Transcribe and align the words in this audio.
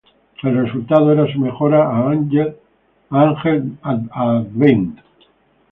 El 0.41 0.65
resultado 0.65 1.11
era 1.11 1.31
su 1.31 1.39
"mejora" 1.39 1.85
a 1.85 2.09
Angel 2.09 2.57
Advent. 3.11 4.97